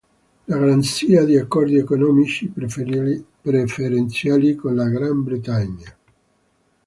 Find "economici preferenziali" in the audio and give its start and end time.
1.77-4.55